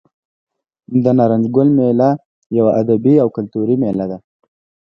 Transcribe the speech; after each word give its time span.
د 1.03 1.05
نارنج 1.17 1.45
ګل 1.55 1.69
میله 1.77 2.09
یوه 2.57 2.71
ادبي 2.81 3.13
او 3.23 3.27
کلتوري 3.35 3.75
میله 3.81 4.05
ده. 4.11 4.17